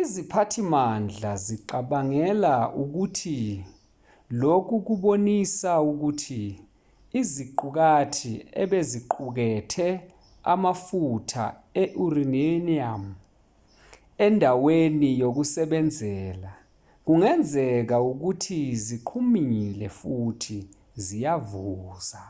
[0.00, 3.38] iziphathimandla zicabangela ukuthi
[4.40, 6.42] lokhu kubonisa ukuthi
[7.20, 9.88] iziqukathi ebeziqukethe
[10.52, 11.44] amafutha
[11.82, 13.02] e-uranium
[14.26, 16.52] endaweni yokusebenzela
[17.04, 20.58] kungenzeka ukuthi ziqhumile futhi
[21.04, 22.22] ziyavuza